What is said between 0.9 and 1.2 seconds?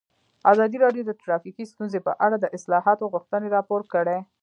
د